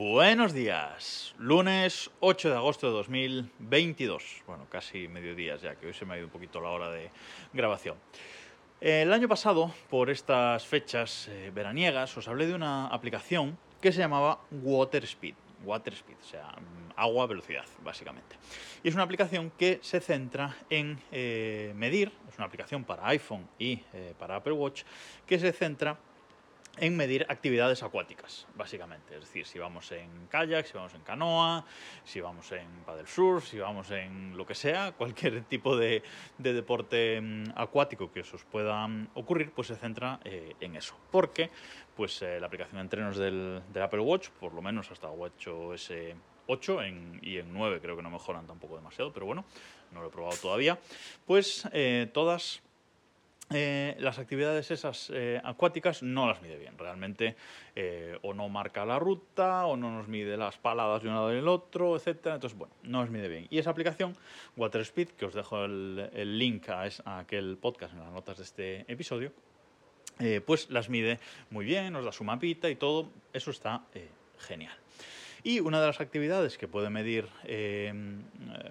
Buenos 0.00 0.54
días, 0.54 1.34
lunes 1.36 2.10
8 2.20 2.48
de 2.48 2.56
agosto 2.56 2.86
de 2.86 2.94
2022. 2.94 4.44
Bueno, 4.46 4.66
casi 4.70 5.08
mediodía 5.08 5.56
ya, 5.56 5.74
que 5.74 5.88
hoy 5.88 5.92
se 5.92 6.06
me 6.06 6.14
ha 6.14 6.16
ido 6.16 6.24
un 6.24 6.32
poquito 6.32 6.58
la 6.58 6.70
hora 6.70 6.90
de 6.90 7.10
grabación. 7.52 7.96
El 8.80 9.12
año 9.12 9.28
pasado, 9.28 9.74
por 9.90 10.08
estas 10.08 10.64
fechas 10.66 11.28
eh, 11.28 11.52
veraniegas, 11.54 12.16
os 12.16 12.26
hablé 12.28 12.46
de 12.46 12.54
una 12.54 12.86
aplicación 12.86 13.58
que 13.82 13.92
se 13.92 13.98
llamaba 13.98 14.40
WaterSpeed. 14.50 15.34
WaterSpeed, 15.66 16.16
o 16.18 16.24
sea, 16.24 16.46
mm, 16.46 16.92
agua 16.96 17.26
velocidad, 17.26 17.66
básicamente. 17.84 18.36
Y 18.82 18.88
es 18.88 18.94
una 18.94 19.02
aplicación 19.02 19.50
que 19.50 19.80
se 19.82 20.00
centra 20.00 20.56
en 20.70 20.98
eh, 21.12 21.74
medir, 21.76 22.10
es 22.26 22.38
una 22.38 22.46
aplicación 22.46 22.84
para 22.84 23.06
iPhone 23.08 23.46
y 23.58 23.82
eh, 23.92 24.14
para 24.18 24.36
Apple 24.36 24.54
Watch, 24.54 24.84
que 25.26 25.38
se 25.38 25.52
centra 25.52 25.98
en 26.80 26.96
medir 26.96 27.26
actividades 27.28 27.82
acuáticas, 27.82 28.46
básicamente. 28.56 29.14
Es 29.14 29.20
decir, 29.20 29.46
si 29.46 29.58
vamos 29.58 29.92
en 29.92 30.26
kayak, 30.28 30.66
si 30.66 30.72
vamos 30.72 30.94
en 30.94 31.02
canoa, 31.02 31.64
si 32.04 32.20
vamos 32.20 32.50
en 32.52 32.66
paddle 32.86 33.06
surf, 33.06 33.46
si 33.46 33.58
vamos 33.58 33.90
en 33.90 34.36
lo 34.36 34.46
que 34.46 34.54
sea, 34.54 34.92
cualquier 34.98 35.42
tipo 35.44 35.76
de, 35.76 36.02
deporte 36.38 37.20
mm, 37.20 37.52
acuático 37.54 38.10
que 38.10 38.20
os 38.20 38.44
pueda 38.50 38.86
mm, 38.88 39.08
ocurrir, 39.14 39.52
pues 39.52 39.68
se 39.68 39.76
centra 39.76 40.20
eh, 40.24 40.54
en 40.60 40.74
eso. 40.74 40.96
Porque 41.10 41.50
pues, 41.94 42.22
eh, 42.22 42.40
la 42.40 42.46
aplicación 42.46 42.76
de 42.76 42.82
entrenos 42.82 43.16
del, 43.16 43.62
Apple 43.80 44.00
Watch, 44.00 44.30
por 44.30 44.54
lo 44.54 44.62
menos 44.62 44.90
hasta 44.90 45.10
WatchOS 45.10 45.92
8 46.46 46.78
y 47.22 47.38
en 47.38 47.52
9 47.52 47.80
creo 47.80 47.96
que 47.96 48.02
no 48.02 48.10
mejoran 48.10 48.46
tampoco 48.46 48.76
demasiado, 48.76 49.12
pero 49.12 49.26
bueno, 49.26 49.44
no 49.92 50.00
lo 50.00 50.08
he 50.08 50.10
probado 50.10 50.36
todavía, 50.36 50.78
pues 51.26 51.68
eh, 51.72 52.10
todas 52.12 52.62
eh, 53.52 53.96
las 53.98 54.20
actividades 54.20 54.70
esas 54.70 55.10
eh, 55.12 55.40
acuáticas 55.42 56.04
no 56.04 56.28
las 56.28 56.40
mide 56.40 56.56
bien. 56.56 56.78
Realmente 56.78 57.34
eh, 57.74 58.16
o 58.22 58.32
no 58.32 58.48
marca 58.48 58.84
la 58.84 59.00
ruta 59.00 59.66
o 59.66 59.76
no 59.76 59.90
nos 59.90 60.06
mide 60.06 60.36
las 60.36 60.56
paladas 60.56 61.02
de 61.02 61.08
un 61.08 61.16
lado 61.16 61.32
y 61.32 61.36
del 61.36 61.48
otro, 61.48 61.96
etc. 61.96 62.26
Entonces, 62.26 62.56
bueno, 62.56 62.72
no 62.84 63.00
nos 63.00 63.10
mide 63.10 63.26
bien. 63.28 63.48
Y 63.50 63.58
esa 63.58 63.70
aplicación, 63.70 64.16
WaterSpeed, 64.56 65.08
que 65.08 65.26
os 65.26 65.34
dejo 65.34 65.64
el, 65.64 66.38
link 66.38 66.68
a, 66.68 66.88
aquel 67.18 67.58
podcast 67.60 67.92
en 67.94 68.00
las 68.00 68.12
notas 68.12 68.36
de 68.38 68.44
este 68.44 68.92
episodio, 68.92 69.32
pues 70.46 70.70
las 70.70 70.90
mide 70.90 71.18
muy 71.48 71.64
bien, 71.64 71.92
nos 71.92 72.04
da 72.04 72.12
su 72.12 72.22
mapita 72.22 72.70
y 72.70 72.76
todo. 72.76 73.10
Eso 73.32 73.50
está 73.50 73.82
genial. 74.38 74.76
Y 75.42 75.58
una 75.58 75.80
de 75.80 75.86
las 75.88 76.00
actividades 76.00 76.56
que 76.56 76.68
puede 76.68 76.90
medir 76.90 77.26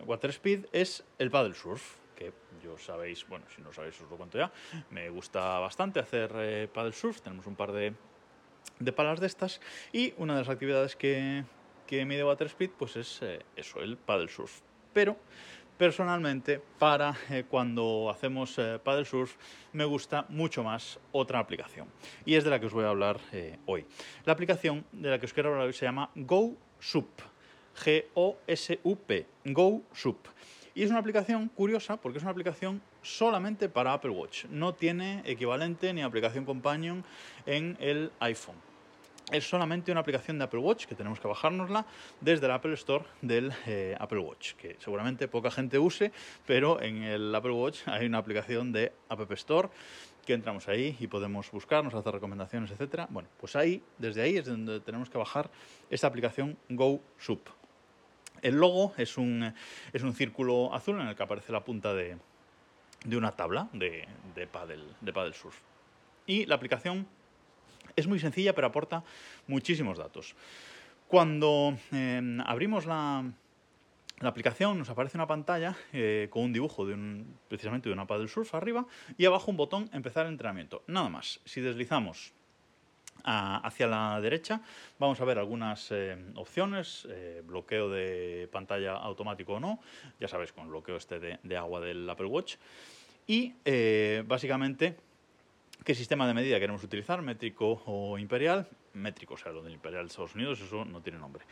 WaterSpeed 0.05 0.67
es 0.71 1.03
el 1.17 1.31
paddle 1.31 1.55
surf 1.55 1.99
que 2.19 2.33
yo 2.61 2.77
sabéis, 2.77 3.25
bueno, 3.27 3.45
si 3.55 3.61
no 3.61 3.71
sabéis 3.71 3.99
os 4.01 4.09
lo 4.11 4.17
cuento 4.17 4.37
ya, 4.37 4.51
me 4.91 5.09
gusta 5.09 5.57
bastante 5.59 5.99
hacer 6.01 6.31
eh, 6.35 6.67
paddle 6.67 6.91
surf, 6.91 7.21
tenemos 7.21 7.47
un 7.47 7.55
par 7.55 7.71
de, 7.71 7.93
de 8.79 8.91
palas 8.91 9.21
de 9.21 9.27
estas 9.27 9.61
y 9.93 10.13
una 10.17 10.33
de 10.33 10.41
las 10.41 10.49
actividades 10.49 10.97
que, 10.97 11.45
que 11.87 12.05
mide 12.05 12.25
WaterSpeed 12.25 12.71
pues 12.71 12.97
es 12.97 13.21
eh, 13.21 13.39
eso, 13.55 13.79
el 13.79 13.95
paddle 13.95 14.27
surf. 14.27 14.59
Pero 14.91 15.15
personalmente 15.77 16.61
para 16.77 17.15
eh, 17.29 17.45
cuando 17.47 18.09
hacemos 18.09 18.59
paddle 18.83 19.05
surf 19.05 19.37
me 19.71 19.85
gusta 19.85 20.25
mucho 20.27 20.61
más 20.61 20.99
otra 21.13 21.39
aplicación 21.39 21.87
y 22.25 22.35
es 22.35 22.43
de 22.43 22.49
la 22.49 22.59
que 22.59 22.65
os 22.65 22.73
voy 22.73 22.83
a 22.83 22.89
hablar 22.89 23.21
hoy. 23.65 23.85
La 24.25 24.33
aplicación 24.33 24.85
de 24.91 25.09
la 25.09 25.19
que 25.19 25.25
os 25.25 25.33
quiero 25.33 25.51
hablar 25.51 25.67
hoy 25.67 25.73
se 25.73 25.85
llama 25.85 26.11
GoSup. 26.15 27.21
G-O-S-U-P. 27.79 29.25
GoSup. 29.45 30.27
Y 30.75 30.83
es 30.83 30.89
una 30.89 30.99
aplicación 30.99 31.49
curiosa 31.49 31.97
porque 31.97 32.17
es 32.17 32.23
una 32.23 32.31
aplicación 32.31 32.81
solamente 33.01 33.69
para 33.69 33.93
Apple 33.93 34.11
Watch. 34.11 34.45
No 34.45 34.73
tiene 34.73 35.21
equivalente 35.25 35.93
ni 35.93 36.01
aplicación 36.01 36.45
companion 36.45 37.03
en 37.45 37.77
el 37.79 38.11
iPhone. 38.19 38.55
Es 39.31 39.47
solamente 39.47 39.91
una 39.91 40.01
aplicación 40.01 40.39
de 40.39 40.45
Apple 40.45 40.59
Watch 40.59 40.85
que 40.85 40.95
tenemos 40.95 41.19
que 41.19 41.27
bajárnosla 41.27 41.85
desde 42.19 42.47
el 42.47 42.51
Apple 42.51 42.73
Store 42.73 43.05
del 43.21 43.53
eh, 43.67 43.95
Apple 43.99 44.19
Watch, 44.19 44.53
que 44.53 44.75
seguramente 44.79 45.27
poca 45.27 45.51
gente 45.51 45.77
use, 45.77 46.11
pero 46.47 46.81
en 46.81 47.03
el 47.03 47.33
Apple 47.35 47.51
Watch 47.51 47.81
hay 47.85 48.07
una 48.07 48.17
aplicación 48.17 48.71
de 48.71 48.91
App 49.07 49.31
Store 49.33 49.69
que 50.25 50.33
entramos 50.33 50.67
ahí 50.67 50.97
y 50.99 51.07
podemos 51.07 51.51
buscarnos, 51.51 51.93
hacer 51.93 52.13
recomendaciones, 52.13 52.71
etcétera. 52.71 53.07
Bueno, 53.09 53.29
pues 53.39 53.55
ahí, 53.55 53.83
desde 53.99 54.23
ahí 54.23 54.37
es 54.37 54.45
donde 54.45 54.79
tenemos 54.79 55.09
que 55.09 55.17
bajar 55.17 55.49
esta 55.91 56.07
aplicación 56.07 56.57
Go 56.69 56.99
Soup. 57.17 57.58
El 58.41 58.55
logo 58.55 58.93
es 58.97 59.17
un, 59.17 59.53
es 59.93 60.03
un 60.03 60.13
círculo 60.13 60.73
azul 60.73 60.99
en 60.99 61.07
el 61.07 61.15
que 61.15 61.23
aparece 61.23 61.51
la 61.51 61.63
punta 61.63 61.93
de, 61.93 62.17
una 63.05 63.31
tabla 63.31 63.69
de, 63.73 64.07
de, 64.35 64.47
paddle, 64.47 64.83
de 65.01 65.33
surf. 65.33 65.59
Y 66.25 66.45
la 66.45 66.55
aplicación 66.55 67.07
es 67.95 68.07
muy 68.07 68.19
sencilla, 68.19 68.53
pero 68.53 68.67
aporta 68.67 69.03
muchísimos 69.47 69.97
datos. 69.97 70.35
Cuando 71.07 71.75
em, 71.91 72.39
abrimos 72.41 72.85
la, 72.85 73.23
aplicación 74.21 74.77
nos 74.77 74.89
aparece 74.89 75.17
una 75.17 75.27
pantalla 75.27 75.75
eh, 75.91 76.27
con 76.29 76.43
un 76.43 76.53
dibujo 76.53 76.85
de 76.85 76.93
un, 76.93 77.37
precisamente 77.47 77.89
de 77.89 77.93
una 77.93 78.05
paddle 78.05 78.27
surf 78.27 78.53
arriba 78.53 78.85
y 79.17 79.25
abajo 79.25 79.49
un 79.49 79.57
botón 79.57 79.89
empezar 79.93 80.25
el 80.25 80.33
entrenamiento. 80.33 80.83
Nada 80.87 81.09
más. 81.09 81.39
Si 81.45 81.61
deslizamos 81.61 82.33
hacia 83.23 83.87
la 83.87 84.19
derecha. 84.21 84.61
Vamos 84.97 85.19
a 85.21 85.25
ver 85.25 85.39
algunas 85.39 85.91
eh, 85.91 86.17
opciones, 86.35 87.07
eh, 87.09 87.41
bloqueo 87.45 87.89
de 87.89 88.47
pantalla 88.51 88.93
automático 88.93 89.53
o 89.53 89.59
no, 89.59 89.79
ya 90.19 90.27
sabéis 90.27 90.51
con 90.51 90.69
bloqueo 90.69 90.97
este 90.97 91.19
de, 91.19 91.57
agua 91.57 91.79
del 91.79 92.09
Apple 92.09 92.27
Watch, 92.27 92.55
y 93.27 93.53
eh, 93.65 94.23
básicamente 94.25 94.95
qué 95.83 95.95
sistema 95.95 96.27
de 96.27 96.33
medida 96.33 96.59
queremos 96.59 96.83
utilizar, 96.83 97.21
métrico 97.21 97.81
o 97.85 98.17
imperial, 98.17 98.67
métrico, 98.93 99.35
o 99.35 99.37
sea, 99.37 99.51
lo 99.51 99.61
del 99.61 99.73
imperial 99.73 100.03
de 100.03 100.09
Estados 100.09 100.35
Unidos, 100.35 100.59
eso 100.59 100.83
no 100.83 101.01
tiene 101.01 101.19
nombre. 101.19 101.45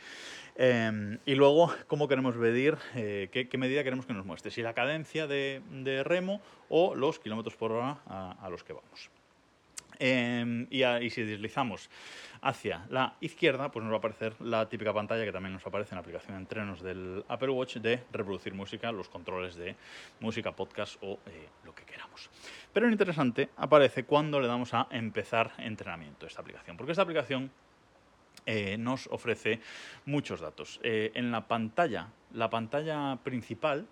y 1.24 1.34
luego, 1.34 1.72
cómo 1.86 2.08
queremos 2.08 2.36
medir, 2.36 2.76
qué, 2.92 3.48
medida 3.56 3.84
queremos 3.84 4.04
que 4.04 4.12
nos 4.12 4.26
muestre, 4.26 4.50
si 4.50 4.60
la 4.60 4.74
cadencia 4.74 5.26
de, 5.26 5.62
remo 6.04 6.42
o 6.68 6.94
los 6.94 7.18
kilómetros 7.18 7.56
por 7.56 7.72
hora 7.72 8.00
a 8.06 8.48
los 8.50 8.64
que 8.64 8.74
vamos. 8.74 9.10
Em, 9.98 10.66
y, 10.70 11.10
si 11.10 11.22
deslizamos 11.22 11.90
hacia 12.40 12.86
la 12.88 13.16
izquierda, 13.20 13.70
pues 13.70 13.82
nos 13.82 13.92
va 13.92 13.96
a 13.96 13.98
aparecer 13.98 14.40
la 14.40 14.68
típica 14.68 14.92
pantalla 14.92 15.24
que 15.24 15.32
también 15.32 15.52
nos 15.52 15.66
aparece 15.66 15.94
en 15.94 15.96
la 15.96 16.00
aplicación 16.00 16.34
de 16.34 16.40
entrenos 16.40 16.82
del 16.82 17.24
Apple 17.28 17.50
Watch 17.50 17.78
de 17.78 18.04
reproducir 18.12 18.54
música, 18.54 18.92
los 18.92 19.08
controles 19.08 19.56
de 19.56 19.74
música, 20.20 20.52
podcast 20.52 21.02
o 21.02 21.18
eh, 21.26 21.48
lo 21.64 21.74
que 21.74 21.82
queramos. 21.84 22.30
Pero 22.72 22.86
lo 22.86 22.92
interesante 22.92 23.48
aparece 23.56 24.04
cuando 24.04 24.40
le 24.40 24.46
damos 24.46 24.72
a 24.72 24.86
empezar 24.90 25.52
entrenamiento 25.58 26.26
esta 26.26 26.42
aplicación, 26.42 26.76
porque 26.76 26.92
esta 26.92 27.02
aplicación 27.02 27.50
eh, 28.46 28.78
nos 28.78 29.08
ofrece 29.08 29.60
muchos 30.06 30.40
datos. 30.40 30.80
Eh, 30.82 31.10
en 31.14 31.32
la 31.32 31.48
pantalla, 31.48 32.08
la 32.32 32.48
pantalla 32.48 33.18
principal, 33.22 33.86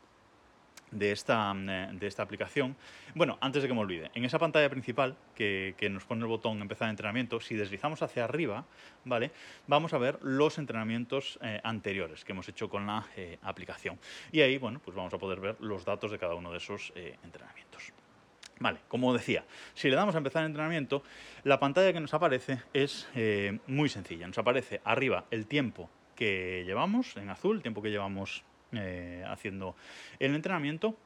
de 0.90 1.12
esta, 1.12 1.54
eh, 1.56 1.88
de 1.92 2.06
esta 2.06 2.22
aplicación. 2.22 2.76
Bueno, 3.14 3.38
antes 3.40 3.62
de 3.62 3.68
que 3.68 3.74
me 3.74 3.80
olvide, 3.80 4.10
en 4.14 4.24
esa 4.24 4.38
pantalla 4.38 4.68
principal 4.68 5.16
que, 5.34 5.74
nos 5.90 6.04
pone 6.04 6.22
el 6.22 6.28
botón 6.28 6.60
empezar 6.60 6.88
entrenamiento, 6.88 7.40
si 7.40 7.54
deslizamos 7.54 8.02
hacia 8.02 8.24
arriba, 8.24 8.64
¿vale? 9.04 9.30
Vamos 9.66 9.92
a 9.92 9.98
ver 9.98 10.18
los 10.22 10.58
entrenamientos 10.58 11.38
eh, 11.42 11.60
anteriores 11.62 12.24
que 12.24 12.32
hemos 12.32 12.48
hecho 12.48 12.68
con 12.68 12.86
la 12.86 13.06
eh, 13.16 13.38
aplicación. 13.42 13.98
Y 14.32 14.40
ahí, 14.40 14.58
bueno, 14.58 14.80
pues 14.84 14.96
vamos 14.96 15.12
a 15.14 15.18
poder 15.18 15.40
ver 15.40 15.56
los 15.60 15.84
datos 15.84 16.10
de 16.10 16.18
cada 16.18 16.34
uno 16.34 16.50
de 16.50 16.58
esos 16.58 16.92
entrenamientos. 17.22 17.92
Vale, 18.58 18.80
como 18.88 19.12
decía, 19.12 19.44
si 19.74 19.90
le 19.90 19.96
damos 19.96 20.14
a 20.14 20.18
empezar 20.18 20.42
el 20.42 20.46
entrenamiento, 20.46 21.02
la 21.44 21.60
pantalla 21.60 21.92
que 21.92 22.00
nos 22.00 22.14
aparece 22.14 22.62
es 22.72 23.06
muy 23.66 23.88
sencilla. 23.88 24.26
Nos 24.26 24.38
aparece 24.38 24.80
arriba 24.84 25.26
el 25.30 25.46
tiempo 25.46 25.90
que 26.14 26.64
llevamos 26.64 27.16
en 27.16 27.28
azul, 27.28 27.56
el 27.56 27.62
tiempo 27.62 27.82
que 27.82 27.90
llevamos 27.90 28.44
eh, 28.72 29.24
haciendo 29.26 29.76
el 30.18 30.34
entrenamiento. 30.34 30.96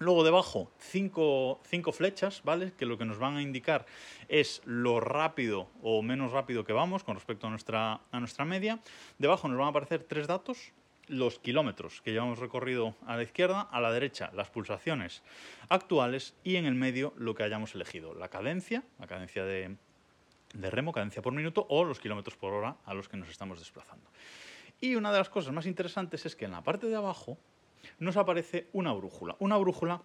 Luego 0.00 0.24
debajo 0.24 0.72
cinco, 0.78 1.60
cinco, 1.64 1.92
flechas, 1.92 2.42
¿vale? 2.44 2.72
Que 2.76 2.84
lo 2.84 2.98
que 2.98 3.04
nos 3.04 3.18
van 3.18 3.36
a 3.36 3.42
indicar 3.42 3.86
es 4.28 4.60
lo 4.64 4.98
rápido 4.98 5.68
o 5.82 6.02
menos 6.02 6.32
rápido 6.32 6.64
que 6.64 6.72
vamos 6.72 7.04
con 7.04 7.14
respecto 7.14 7.46
a 7.46 7.50
nuestra, 7.50 8.00
a 8.10 8.18
nuestra 8.18 8.44
media. 8.44 8.80
Debajo 9.18 9.46
nos 9.46 9.56
van 9.56 9.68
a 9.68 9.70
aparecer 9.70 10.02
tres 10.02 10.26
datos, 10.26 10.72
los 11.06 11.38
kilómetros 11.38 12.00
que 12.02 12.10
llevamos 12.10 12.40
recorrido 12.40 12.96
a 13.06 13.16
la 13.16 13.22
izquierda, 13.22 13.60
a 13.60 13.80
la 13.80 13.92
derecha 13.92 14.30
las 14.34 14.50
pulsaciones 14.50 15.22
actuales 15.68 16.34
y 16.42 16.56
en 16.56 16.66
el 16.66 16.74
medio 16.74 17.12
lo 17.16 17.36
que 17.36 17.44
hayamos 17.44 17.74
elegido, 17.76 18.14
la 18.14 18.28
cadencia, 18.28 18.82
la 18.98 19.06
cadencia 19.06 19.44
de, 19.44 19.76
de 20.54 20.70
remo, 20.70 20.92
cadencia 20.92 21.22
por 21.22 21.32
minuto 21.32 21.66
o 21.68 21.84
los 21.84 22.00
kilómetros 22.00 22.36
por 22.36 22.52
hora 22.52 22.76
a 22.84 22.94
los 22.94 23.08
que 23.08 23.16
nos 23.16 23.28
estamos 23.28 23.58
desplazando. 23.58 24.10
Y 24.84 24.96
una 24.96 25.10
de 25.12 25.16
las 25.16 25.30
cosas 25.30 25.54
más 25.54 25.64
interesantes 25.64 26.26
es 26.26 26.36
que 26.36 26.44
en 26.44 26.50
la 26.50 26.62
parte 26.62 26.86
de 26.88 26.94
abajo 26.94 27.38
nos 28.00 28.18
aparece 28.18 28.68
una 28.74 28.92
brújula. 28.92 29.34
Una 29.38 29.56
brújula 29.56 30.02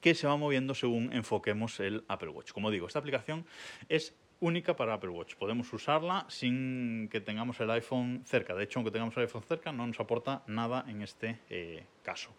que 0.00 0.14
se 0.14 0.26
va 0.26 0.38
moviendo 0.38 0.74
según 0.74 1.12
enfoquemos 1.12 1.78
el 1.80 2.02
Apple 2.08 2.30
Watch. 2.30 2.52
Como 2.52 2.70
digo, 2.70 2.86
esta 2.86 2.98
aplicación 2.98 3.44
es 3.90 4.14
única 4.40 4.74
para 4.74 4.94
Apple 4.94 5.10
Watch. 5.10 5.34
Podemos 5.34 5.70
usarla 5.74 6.24
sin 6.28 7.10
que 7.12 7.20
tengamos 7.20 7.60
el 7.60 7.70
iPhone 7.72 8.22
cerca. 8.24 8.54
De 8.54 8.64
hecho, 8.64 8.78
aunque 8.78 8.90
tengamos 8.90 9.14
el 9.18 9.24
iPhone 9.24 9.42
cerca, 9.42 9.70
no 9.70 9.86
nos 9.86 10.00
aporta 10.00 10.44
nada 10.46 10.86
en 10.88 11.02
este 11.02 11.38
eh, 11.50 11.84
caso. 12.02 12.30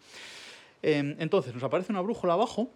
Em, 0.82 1.14
entonces, 1.20 1.54
nos 1.54 1.62
aparece 1.62 1.92
una 1.92 2.00
brújula 2.00 2.32
abajo, 2.32 2.72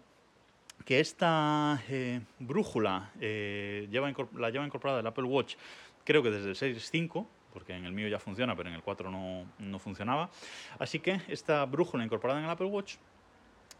que 0.85 1.01
esta 1.01 1.83
eh, 1.89 2.21
brújula 2.39 3.11
eh, 3.19 3.89
lleva, 3.91 4.09
la 4.37 4.49
lleva 4.49 4.65
incorporada 4.65 5.01
el 5.01 5.07
Apple 5.07 5.25
Watch, 5.25 5.55
creo 6.05 6.23
que 6.23 6.31
desde 6.31 6.51
el 6.51 6.55
6.5, 6.55 7.27
porque 7.57 7.73
en 7.73 7.85
el 7.85 7.91
mío 7.91 8.07
ya 8.07 8.19
funciona, 8.19 8.55
pero 8.55 8.69
en 8.69 8.75
el 8.75 8.83
4 8.83 9.09
no, 9.09 9.43
no 9.57 9.79
funcionaba. 9.79 10.29
Así 10.77 10.99
que 10.99 11.21
esta 11.27 11.65
brújula 11.65 12.03
incorporada 12.03 12.37
en 12.37 12.45
el 12.45 12.51
Apple 12.51 12.67
Watch 12.67 12.97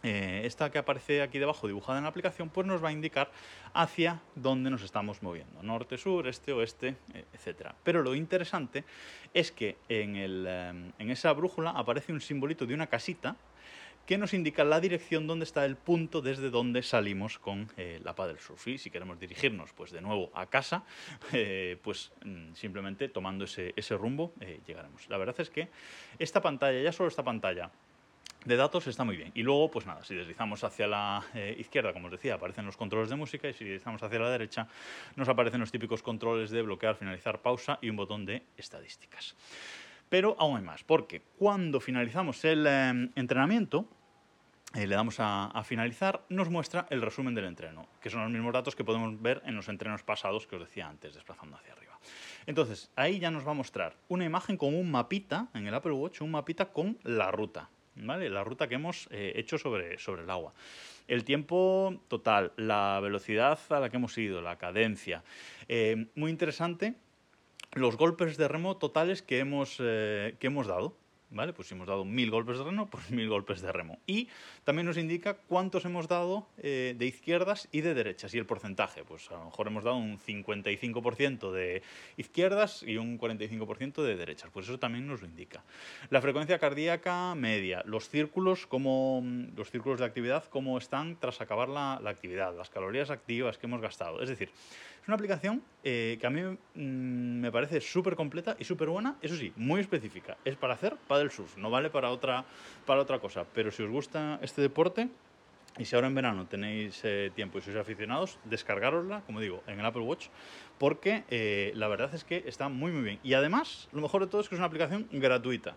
eh, 0.01 0.41
esta 0.45 0.71
que 0.71 0.79
aparece 0.79 1.21
aquí 1.21 1.37
debajo 1.37 1.67
dibujada 1.67 1.99
en 1.99 2.05
la 2.05 2.09
aplicación, 2.09 2.49
pues 2.49 2.65
nos 2.65 2.83
va 2.83 2.89
a 2.89 2.91
indicar 2.91 3.29
hacia 3.73 4.19
dónde 4.33 4.71
nos 4.71 4.81
estamos 4.81 5.21
moviendo, 5.21 5.61
norte, 5.61 5.99
sur, 5.99 6.27
este, 6.27 6.53
oeste, 6.53 6.95
eh, 7.13 7.25
etc. 7.33 7.73
Pero 7.83 8.01
lo 8.01 8.15
interesante 8.15 8.83
es 9.31 9.51
que 9.51 9.77
en, 9.89 10.13
eh, 10.15 10.91
en 10.97 11.11
esa 11.11 11.33
brújula 11.33 11.71
aparece 11.71 12.13
un 12.13 12.21
simbolito 12.21 12.65
de 12.65 12.73
una 12.73 12.87
casita 12.87 13.35
que 14.07 14.17
nos 14.17 14.33
indica 14.33 14.63
la 14.63 14.79
dirección 14.79 15.27
donde 15.27 15.43
está 15.43 15.65
el 15.65 15.75
punto 15.75 16.21
desde 16.21 16.49
donde 16.49 16.81
salimos 16.81 17.37
con 17.37 17.69
la 18.03 18.15
paddle 18.15 18.39
surf. 18.39 18.67
Y 18.67 18.77
si 18.79 18.89
queremos 18.89 19.19
dirigirnos 19.19 19.73
pues 19.73 19.91
de 19.91 20.01
nuevo 20.01 20.31
a 20.33 20.47
casa, 20.47 20.83
pues 21.83 22.11
mm, 22.25 22.53
simplemente 22.53 23.09
tomando 23.09 23.45
ese, 23.45 23.73
ese 23.75 23.95
rumbo 23.97 24.33
llegaremos. 24.65 25.07
La 25.09 25.17
verdad 25.17 25.35
es 25.39 25.49
que 25.49 25.67
esta 26.17 26.41
pantalla, 26.41 26.81
ya 26.81 26.91
solo 26.91 27.09
esta 27.09 27.23
pantalla, 27.23 27.69
de 28.47 28.55
datos 28.55 28.87
está 28.87 29.03
muy 29.03 29.17
bien. 29.17 29.31
Y 29.35 29.43
luego, 29.43 29.69
pues 29.69 29.85
nada, 29.85 30.03
si 30.03 30.15
deslizamos 30.15 30.63
hacia 30.63 30.87
la 30.87 31.23
eh, 31.33 31.55
izquierda, 31.59 31.91
como 31.91 32.05
os 32.05 32.11
decía, 32.11 32.35
aparecen 32.35 32.65
los 32.65 32.77
controles 32.77 33.09
de 33.09 33.15
música 33.17 33.49
y 33.49 33.53
si 33.53 33.65
deslizamos 33.65 34.01
hacia 34.01 34.19
la 34.19 34.29
derecha 34.29 34.67
nos 35.15 35.27
aparecen 35.27 35.59
los 35.59 35.71
típicos 35.71 36.01
controles 36.01 36.49
de 36.49 36.61
bloquear, 36.61 36.95
finalizar, 36.95 37.41
pausa 37.41 37.77
y 37.81 37.89
un 37.89 37.97
botón 37.97 38.25
de 38.25 38.43
estadísticas. 38.55 39.35
Pero 40.09 40.37
aún 40.39 40.55
hay 40.57 40.63
más, 40.63 40.83
porque 40.85 41.21
cuando 41.37 41.81
finalizamos 41.81 42.45
el 42.45 42.65
eh, 42.65 43.09
entrenamiento, 43.15 43.81
eh, 43.81 43.96
le 44.73 44.95
damos 44.95 45.15
a, 45.19 45.63
finalizar, 45.63 46.23
nos 46.29 46.49
muestra 46.49 46.87
el 46.89 47.01
resumen 47.01 47.33
del 47.33 47.45
entreno, 47.45 47.87
que 48.01 48.09
son 48.09 48.21
los 48.21 48.31
mismos 48.31 48.53
datos 48.53 48.75
que 48.75 48.83
podemos 48.83 49.21
ver 49.21 49.41
en 49.45 49.55
los 49.55 49.69
entrenos 49.69 50.03
pasados 50.03 50.45
que 50.45 50.55
os 50.55 50.63
decía 50.63 50.87
antes, 50.87 51.15
desplazando 51.15 51.55
hacia 51.55 51.73
arriba. 51.73 51.99
Entonces, 52.45 52.91
ahí 52.95 53.19
ya 53.19 53.31
nos 53.31 53.45
va 53.45 53.51
a 53.51 53.55
mostrar 53.55 53.95
una 54.07 54.25
imagen 54.25 54.57
con 54.57 54.75
un 54.75 54.91
mapita 54.91 55.47
en 55.53 55.67
el 55.67 55.73
Apple 55.73 55.93
Watch, 55.93 56.21
un 56.21 56.31
mapita 56.31 56.71
con 56.71 56.97
la 57.03 57.31
ruta. 57.31 57.69
La 57.95 58.43
ruta 58.43 58.67
que 58.67 58.75
hemos 58.75 59.07
eh, 59.09 59.33
hecho 59.35 59.57
sobre, 59.57 59.97
sobre 59.97 60.23
el 60.23 60.29
agua. 60.29 60.53
El 61.07 61.23
tiempo 61.23 62.01
total, 62.07 62.51
la 62.57 62.99
velocidad 63.01 63.57
a 63.69 63.79
la 63.79 63.89
que 63.89 63.97
hemos 63.97 64.17
ido, 64.17 64.41
la 64.41 64.57
cadencia. 64.57 65.23
Eh, 65.67 66.07
muy 66.15 66.29
interesante 66.29 66.95
los 67.73 67.97
golpes 67.97 68.37
de 68.37 68.47
remo 68.47 68.77
totales 68.77 69.21
que 69.21 69.39
hemos, 69.39 69.77
eh, 69.79 70.35
que 70.39 70.47
hemos 70.47 70.67
dado. 70.67 70.95
¿Vale? 71.29 71.53
Pues 71.53 71.67
si 71.67 71.75
hemos 71.75 71.87
dado 71.87 72.05
mil 72.05 72.31
golpes 72.31 72.57
de 72.57 72.63
remo, 72.63 72.89
pues 72.89 73.09
mil 73.11 73.29
golpes 73.29 73.61
de 73.61 73.71
remo. 73.71 73.99
Y 74.05 74.29
también 74.63 74.85
nos 74.85 74.97
indica 74.97 75.35
cuántos 75.35 75.85
hemos 75.85 76.07
dado 76.07 76.47
eh, 76.57 76.95
de 76.97 77.05
izquierdas 77.05 77.67
y 77.71 77.81
de 77.81 77.93
derechas 77.93 78.33
y 78.33 78.37
el 78.37 78.45
porcentaje. 78.45 79.03
Pues 79.03 79.29
a 79.31 79.35
lo 79.35 79.45
mejor 79.45 79.67
hemos 79.67 79.83
dado 79.83 79.97
un 79.97 80.19
55% 80.19 81.51
de 81.51 81.81
izquierdas 82.17 82.83
y 82.83 82.97
un 82.97 83.19
45% 83.19 84.03
de 84.03 84.15
derechas. 84.15 84.49
Pues 84.51 84.67
eso 84.67 84.79
también 84.79 85.07
nos 85.07 85.21
lo 85.21 85.27
indica. 85.27 85.63
La 86.09 86.21
frecuencia 86.21 86.59
cardíaca 86.59 87.35
media, 87.35 87.83
los 87.85 88.09
círculos, 88.09 88.67
como, 88.67 89.23
los 89.55 89.69
círculos 89.71 89.99
de 89.99 90.05
actividad, 90.05 90.45
cómo 90.49 90.77
están 90.77 91.19
tras 91.19 91.41
acabar 91.41 91.69
la, 91.69 91.99
la 92.01 92.09
actividad, 92.09 92.55
las 92.55 92.69
calorías 92.69 93.09
activas 93.09 93.57
que 93.57 93.65
hemos 93.65 93.81
gastado. 93.81 94.21
Es 94.21 94.29
decir, 94.29 94.49
es 95.07 95.09
una 95.09 95.15
aplicación 95.15 95.63
eh, 95.85 96.17
que 96.19 96.27
a 96.27 96.29
mí 96.29 96.41
mm, 96.41 96.57
me 97.39 97.49
parece 97.49 97.79
súper 97.79 98.17
completa 98.17 98.57
y 98.59 98.65
súper 98.65 98.89
buena, 98.89 99.15
eso 99.21 99.37
sí, 99.37 99.53
muy 99.55 99.79
específica. 99.79 100.35
Es 100.43 100.57
para 100.57 100.73
hacer 100.73 100.97
paddle 101.17 101.31
surf, 101.31 101.57
no 101.57 101.69
vale 101.69 101.89
para 101.89 102.11
otra, 102.11 102.45
para 102.85 103.01
otra 103.01 103.19
cosa. 103.19 103.45
Pero 103.53 103.71
si 103.71 103.83
os 103.83 103.89
gusta 103.89 104.39
este 104.41 104.61
deporte, 104.61 105.09
y 105.77 105.85
si 105.85 105.95
ahora 105.95 106.07
en 106.07 106.15
verano 106.15 106.47
tenéis 106.47 107.01
eh, 107.03 107.31
tiempo 107.35 107.57
y 107.57 107.61
sois 107.61 107.77
aficionados, 107.77 108.39
descargarosla, 108.45 109.21
como 109.25 109.39
digo, 109.39 109.63
en 109.67 109.79
el 109.79 109.85
Apple 109.85 110.01
Watch, 110.01 110.27
porque 110.77 111.23
eh, 111.29 111.71
la 111.75 111.87
verdad 111.87 112.13
es 112.13 112.23
que 112.23 112.43
está 112.45 112.69
muy 112.69 112.91
muy 112.91 113.03
bien. 113.03 113.19
Y 113.23 113.33
además, 113.33 113.89
lo 113.91 114.01
mejor 114.01 114.21
de 114.21 114.27
todo 114.27 114.41
es 114.41 114.49
que 114.49 114.55
es 114.55 114.59
una 114.59 114.67
aplicación 114.67 115.07
gratuita. 115.11 115.75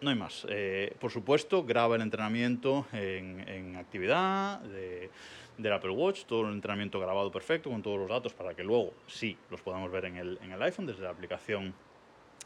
No 0.00 0.08
hay 0.08 0.16
más. 0.16 0.46
por 0.98 1.10
supuesto, 1.10 1.62
graba 1.62 1.96
el 1.96 2.00
entrenamiento 2.00 2.86
en, 2.90 3.46
en 3.46 3.76
actividad, 3.76 4.60
de, 4.60 5.10
del 5.58 5.72
Apple 5.74 5.90
Watch, 5.90 6.24
todo 6.24 6.46
el 6.48 6.54
entrenamiento 6.54 6.98
grabado 6.98 7.30
perfecto 7.30 7.68
con 7.68 7.82
todos 7.82 7.98
los 7.98 8.08
datos 8.08 8.32
para 8.32 8.54
que 8.54 8.64
luego 8.64 8.94
sí 9.06 9.36
los 9.50 9.60
podamos 9.60 9.90
ver 9.90 10.06
en 10.06 10.16
el, 10.16 10.38
en 10.42 10.52
el 10.52 10.62
iPhone 10.62 10.86
desde 10.86 11.02
la 11.02 11.10
aplicación 11.10 11.74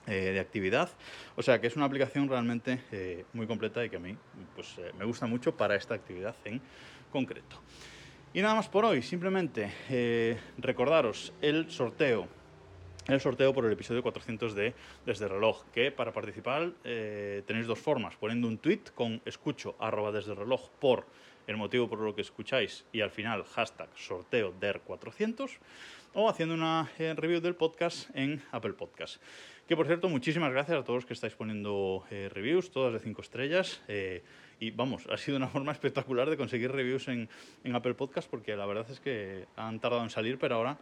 eh, 0.06 0.32
de 0.32 0.40
actividad. 0.40 0.90
O 1.34 1.42
sea 1.42 1.60
que 1.60 1.66
es 1.66 1.76
una 1.76 1.86
aplicación 1.86 2.28
realmente 2.28 2.80
eh, 2.92 3.24
muy 3.32 3.46
completa 3.46 3.84
y 3.84 3.88
que 3.88 3.96
a 3.96 4.00
mí 4.00 4.16
pues, 4.54 4.76
eh, 4.78 4.92
me 4.98 5.04
gusta 5.04 5.26
mucho 5.26 5.56
para 5.56 5.76
esta 5.76 5.94
actividad 5.94 6.36
en 6.44 6.60
concreto. 7.10 7.56
Y 8.34 8.42
nada 8.42 8.54
más 8.54 8.68
por 8.68 8.84
hoy, 8.84 9.02
simplemente 9.02 9.70
recordaros 10.58 11.32
el 11.40 11.70
sorteo 11.70 12.28
el 13.06 13.20
sorteo 13.20 13.52
por 13.52 13.66
el 13.66 13.72
episodio 13.72 14.02
400 14.02 14.54
de 14.54 14.74
Desde 15.04 15.28
Reloj, 15.28 15.64
que 15.72 15.92
para 15.92 16.12
participar 16.12 16.72
tenéis 16.82 17.66
dos 17.66 17.78
formas, 17.78 18.16
poniendo 18.16 18.48
un 18.48 18.56
tweet 18.56 18.80
con 18.94 19.20
escucho 19.26 19.76
arroba 19.78 20.10
desde 20.10 20.34
reloj 20.34 20.70
por 20.80 21.04
el 21.46 21.56
motivo 21.56 21.88
por 21.88 22.00
lo 22.00 22.14
que 22.14 22.22
escucháis 22.22 22.84
y 22.92 23.02
al 23.02 23.10
final 23.10 23.44
hashtag 23.44 23.88
sorteo 23.94 24.54
DER400 24.58 25.58
o 26.14 26.28
haciendo 26.28 26.54
una 26.54 26.90
eh, 26.98 27.12
review 27.16 27.40
del 27.40 27.56
podcast 27.56 28.08
en 28.14 28.42
Apple 28.52 28.74
Podcast. 28.74 29.20
Que 29.66 29.76
por 29.76 29.86
cierto, 29.86 30.10
muchísimas 30.10 30.52
gracias 30.52 30.78
a 30.78 30.84
todos 30.84 30.98
los 30.98 31.06
que 31.06 31.14
estáis 31.14 31.34
poniendo 31.34 32.04
eh, 32.10 32.28
reviews, 32.30 32.70
todas 32.70 32.92
de 32.92 33.00
5 33.00 33.22
estrellas. 33.22 33.82
Eh, 33.88 34.22
y 34.60 34.70
vamos, 34.70 35.06
ha 35.10 35.16
sido 35.16 35.38
una 35.38 35.48
forma 35.54 35.72
espectacular 35.72 36.28
de 36.28 36.36
conseguir 36.36 36.70
reviews 36.70 37.08
en, 37.08 37.30
en, 37.64 37.74
Apple 37.74 37.94
Podcast 37.94 38.28
porque 38.28 38.56
la 38.56 38.66
verdad 38.66 38.86
es 38.90 39.00
que 39.00 39.46
han 39.56 39.80
tardado 39.80 40.02
en 40.02 40.10
salir, 40.10 40.38
pero 40.38 40.56
ahora 40.56 40.76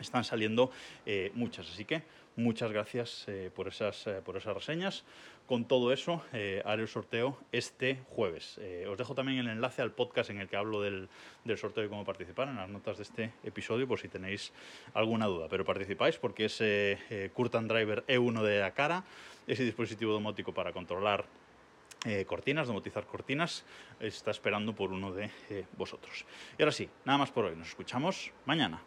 están 0.00 0.24
saliendo 0.24 0.72
muchas. 1.34 1.70
Así 1.70 1.84
que 1.84 2.02
muchas 2.42 2.72
gracias 2.72 3.26
por, 3.54 3.68
esas, 3.68 4.08
por 4.24 4.36
esas 4.36 4.54
reseñas. 4.54 5.04
Con 5.50 5.64
todo 5.64 5.92
eso, 5.92 6.22
eh, 6.32 6.62
haré 6.64 6.82
el 6.82 6.86
sorteo 6.86 7.36
este 7.50 7.98
jueves. 8.10 8.56
Eh, 8.60 8.86
os 8.88 8.96
dejo 8.96 9.16
también 9.16 9.40
el 9.40 9.48
enlace 9.48 9.82
al 9.82 9.90
podcast 9.90 10.30
en 10.30 10.38
el 10.38 10.46
que 10.46 10.54
hablo 10.54 10.80
del, 10.80 11.08
sorteo 11.56 11.84
y 11.84 11.88
cómo 11.88 12.04
participar 12.04 12.46
en 12.46 12.54
las 12.54 12.68
notas 12.68 12.98
de 12.98 13.02
este 13.02 13.32
episodio 13.42 13.88
por 13.88 13.98
si 13.98 14.06
tenéis 14.06 14.52
alguna 14.94 15.26
duda. 15.26 15.48
Pero 15.48 15.64
participáis 15.64 16.18
porque 16.18 16.44
ese 16.44 17.00
eh, 17.10 17.30
Curtain 17.34 17.66
Driver 17.66 18.04
E1 18.06 18.42
de 18.44 18.60
la 18.60 18.70
cara, 18.74 19.02
ese 19.48 19.64
dispositivo 19.64 20.12
domótico 20.12 20.54
para 20.54 20.72
controlar 20.72 21.24
cortinas, 22.26 22.68
domotizar 22.68 23.04
cortinas, 23.04 23.64
está 23.98 24.30
esperando 24.30 24.72
por 24.72 24.92
uno 24.92 25.12
de 25.12 25.30
vosotros. 25.76 26.24
Y 26.56 26.62
ahora 26.62 26.72
sí, 26.72 26.88
nada 27.04 27.18
más 27.18 27.32
por 27.32 27.46
hoy. 27.46 27.56
Nos 27.56 27.68
escuchamos 27.68 28.32
mañana. 28.46 28.80